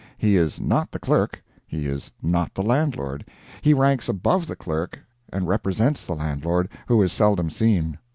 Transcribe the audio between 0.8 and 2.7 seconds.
the clerk, he is not the